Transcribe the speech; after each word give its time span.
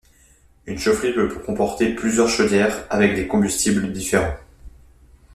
Une 0.65 0.79
chaufferie 0.79 1.13
peut 1.13 1.29
comporter 1.29 1.93
plusieurs 1.93 2.27
chaudières 2.27 2.87
avec 2.89 3.13
des 3.13 3.27
combustibles 3.27 3.93
différents. 3.93 4.33